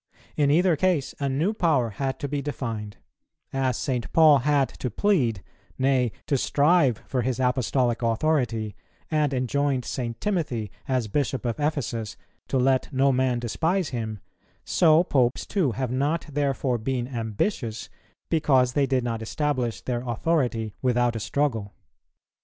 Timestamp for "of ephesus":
11.45-12.17